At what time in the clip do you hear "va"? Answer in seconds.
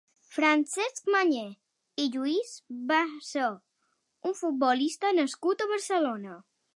2.93-3.01